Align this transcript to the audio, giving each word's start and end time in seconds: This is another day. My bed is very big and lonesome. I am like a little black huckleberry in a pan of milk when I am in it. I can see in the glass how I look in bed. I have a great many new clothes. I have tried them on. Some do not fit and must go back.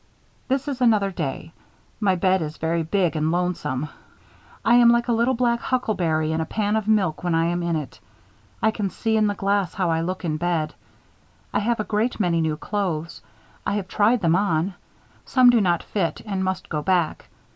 This 0.47 0.67
is 0.67 0.81
another 0.81 1.11
day. 1.11 1.53
My 1.99 2.15
bed 2.15 2.41
is 2.41 2.57
very 2.57 2.81
big 2.81 3.15
and 3.15 3.31
lonesome. 3.31 3.87
I 4.65 4.73
am 4.77 4.89
like 4.89 5.07
a 5.09 5.13
little 5.13 5.35
black 5.35 5.59
huckleberry 5.59 6.31
in 6.31 6.41
a 6.41 6.45
pan 6.47 6.75
of 6.75 6.87
milk 6.87 7.23
when 7.23 7.35
I 7.35 7.45
am 7.45 7.61
in 7.61 7.75
it. 7.75 7.99
I 8.63 8.71
can 8.71 8.89
see 8.89 9.15
in 9.15 9.27
the 9.27 9.35
glass 9.35 9.75
how 9.75 9.91
I 9.91 10.01
look 10.01 10.25
in 10.25 10.37
bed. 10.37 10.73
I 11.53 11.59
have 11.59 11.79
a 11.79 11.83
great 11.83 12.19
many 12.19 12.41
new 12.41 12.57
clothes. 12.57 13.21
I 13.63 13.73
have 13.73 13.87
tried 13.87 14.21
them 14.21 14.35
on. 14.35 14.73
Some 15.23 15.51
do 15.51 15.61
not 15.61 15.83
fit 15.83 16.19
and 16.25 16.43
must 16.43 16.67
go 16.67 16.81
back. 16.81 17.29